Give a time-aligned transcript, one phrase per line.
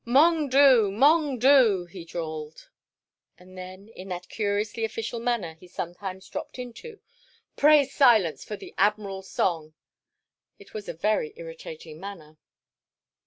[0.03, 0.89] "Mong doo!
[0.89, 2.69] Mong doo!" he drawled.
[3.37, 6.99] And then in that curiously official manner he sometimes dropped into,
[7.55, 9.75] "Pray silence for the Admiral's song!"
[10.57, 12.39] It was a very irritating manner.